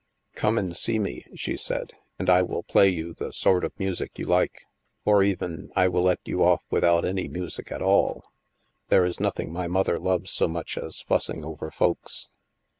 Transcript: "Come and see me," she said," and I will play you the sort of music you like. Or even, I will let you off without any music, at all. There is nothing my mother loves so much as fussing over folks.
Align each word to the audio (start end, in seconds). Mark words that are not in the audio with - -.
"Come 0.33 0.57
and 0.57 0.75
see 0.75 0.97
me," 0.97 1.23
she 1.35 1.55
said," 1.55 1.91
and 2.17 2.27
I 2.27 2.41
will 2.41 2.63
play 2.63 2.89
you 2.89 3.13
the 3.13 3.31
sort 3.31 3.63
of 3.63 3.77
music 3.79 4.17
you 4.17 4.25
like. 4.25 4.63
Or 5.05 5.21
even, 5.21 5.69
I 5.75 5.87
will 5.89 6.01
let 6.01 6.19
you 6.25 6.43
off 6.43 6.63
without 6.71 7.05
any 7.05 7.27
music, 7.27 7.71
at 7.71 7.83
all. 7.83 8.23
There 8.87 9.05
is 9.05 9.19
nothing 9.19 9.51
my 9.53 9.67
mother 9.67 9.99
loves 9.99 10.31
so 10.31 10.47
much 10.47 10.75
as 10.75 11.01
fussing 11.03 11.45
over 11.45 11.69
folks. 11.69 12.29